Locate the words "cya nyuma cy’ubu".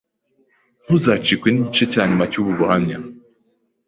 1.91-2.51